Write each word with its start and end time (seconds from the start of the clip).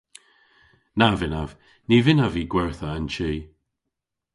Na 0.99 1.09
vynnav. 1.19 1.51
Ny 1.87 1.97
vynnav 2.05 2.31
vy 2.35 2.43
gwertha 2.51 2.89
an 2.97 3.07
chi. 3.13 3.31